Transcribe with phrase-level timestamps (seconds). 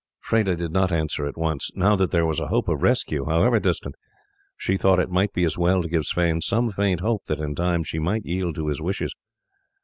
[0.25, 1.69] Freda did not answer at once.
[1.75, 3.93] Now that there was a hope of rescue, however distant,
[4.57, 7.53] she thought it might be as well to give Sweyn some faint hope that in
[7.53, 9.13] time she might yield to his wishes.